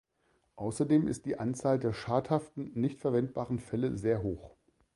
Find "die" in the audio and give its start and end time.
1.27-1.37